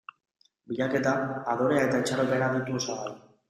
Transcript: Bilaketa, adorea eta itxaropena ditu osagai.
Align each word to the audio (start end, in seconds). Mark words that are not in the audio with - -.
Bilaketa, 0.71 1.13
adorea 1.55 1.87
eta 1.91 2.03
itxaropena 2.05 2.51
ditu 2.59 2.83
osagai. 2.85 3.17